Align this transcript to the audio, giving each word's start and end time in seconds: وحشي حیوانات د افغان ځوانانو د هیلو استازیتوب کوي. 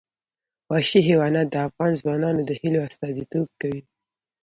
وحشي 0.69 0.99
حیوانات 1.09 1.47
د 1.49 1.55
افغان 1.67 1.91
ځوانانو 2.01 2.41
د 2.45 2.51
هیلو 2.61 2.79
استازیتوب 2.87 3.47
کوي. 3.61 3.81